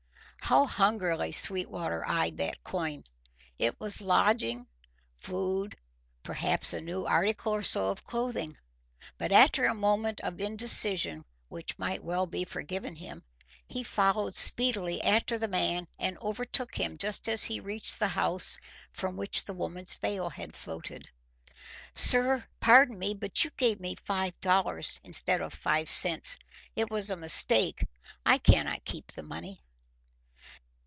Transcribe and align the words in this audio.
How 0.43 0.65
hungrily 0.65 1.31
Sweetwater 1.31 2.05
eyed 2.05 2.35
that 2.37 2.61
coin! 2.61 3.05
In 3.05 3.05
it 3.67 3.79
was 3.79 4.01
lodging, 4.01 4.67
food, 5.21 5.77
perhaps 6.23 6.73
a 6.73 6.81
new 6.81 7.05
article 7.05 7.53
or 7.55 7.63
so 7.63 7.89
of 7.89 8.03
clothing. 8.03 8.57
But 9.17 9.31
after 9.31 9.63
a 9.63 9.73
moment 9.73 10.19
of 10.19 10.41
indecision 10.41 11.23
which 11.47 11.79
might 11.79 12.03
well 12.03 12.25
be 12.25 12.43
forgiven 12.43 12.95
him, 12.95 13.23
he 13.65 13.81
followed 13.81 14.33
speedily 14.35 15.01
after 15.03 15.37
the 15.37 15.47
man 15.47 15.87
and 15.97 16.17
overtook 16.17 16.75
him 16.75 16.97
just 16.97 17.29
as 17.29 17.45
he 17.45 17.61
reached 17.61 17.97
the 17.97 18.09
house 18.09 18.59
from 18.91 19.15
which 19.15 19.45
the 19.45 19.53
woman's 19.53 19.95
veil 19.95 20.29
had 20.29 20.53
floated. 20.53 21.07
"Sir, 21.95 22.43
pardon 22.59 22.99
me; 22.99 23.13
but 23.13 23.41
you 23.45 23.51
gave 23.55 23.79
me 23.79 23.95
five 23.95 24.37
dollars 24.41 24.99
instead 25.01 25.39
of 25.39 25.53
five 25.53 25.87
cents. 25.87 26.37
It 26.75 26.91
was 26.91 27.09
a 27.09 27.15
mistake; 27.15 27.87
I 28.25 28.37
cannot 28.37 28.83
keep 28.83 29.13
the 29.13 29.23
money." 29.23 29.57